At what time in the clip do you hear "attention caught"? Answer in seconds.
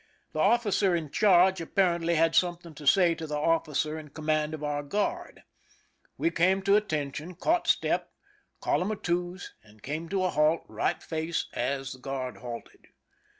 6.75-7.67